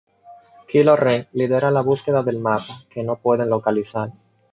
[0.69, 4.09] Kylo Ren lidera la búsqueda del mapa, que no pueden localizar.